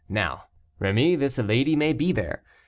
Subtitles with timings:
[0.09, 0.45] Now,
[0.81, 2.41] Rémy, this lady may be there.